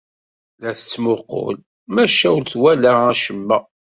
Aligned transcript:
La 0.61 0.71
tettmuqqul, 0.77 1.55
maca 1.93 2.27
ur 2.35 2.43
twala 2.51 2.91
acemma. 3.11 3.57